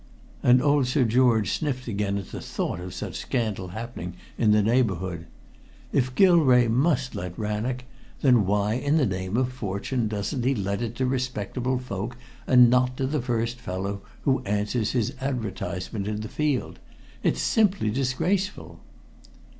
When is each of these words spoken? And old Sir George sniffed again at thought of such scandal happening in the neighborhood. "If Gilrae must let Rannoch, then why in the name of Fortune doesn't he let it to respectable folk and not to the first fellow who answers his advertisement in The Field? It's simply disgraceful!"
And 0.41 0.63
old 0.63 0.87
Sir 0.87 1.03
George 1.03 1.51
sniffed 1.51 1.87
again 1.87 2.17
at 2.17 2.25
thought 2.25 2.79
of 2.79 2.91
such 2.91 3.17
scandal 3.19 3.67
happening 3.67 4.15
in 4.35 4.49
the 4.49 4.63
neighborhood. 4.63 5.27
"If 5.93 6.15
Gilrae 6.15 6.67
must 6.69 7.13
let 7.13 7.37
Rannoch, 7.37 7.83
then 8.21 8.47
why 8.47 8.73
in 8.73 8.97
the 8.97 9.05
name 9.05 9.37
of 9.37 9.53
Fortune 9.53 10.07
doesn't 10.07 10.43
he 10.43 10.55
let 10.55 10.81
it 10.81 10.95
to 10.95 11.05
respectable 11.05 11.77
folk 11.77 12.17
and 12.47 12.67
not 12.67 12.97
to 12.97 13.05
the 13.05 13.21
first 13.21 13.59
fellow 13.59 14.01
who 14.23 14.39
answers 14.43 14.93
his 14.93 15.13
advertisement 15.21 16.07
in 16.07 16.21
The 16.21 16.29
Field? 16.29 16.79
It's 17.21 17.43
simply 17.43 17.91
disgraceful!" 17.91 18.79